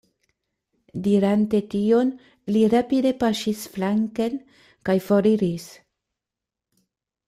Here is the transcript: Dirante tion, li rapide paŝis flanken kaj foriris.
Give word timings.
Dirante 1.07 1.61
tion, 1.73 2.09
li 2.57 2.65
rapide 2.75 3.13
paŝis 3.27 3.63
flanken 3.77 4.43
kaj 4.91 5.01
foriris. 5.11 5.73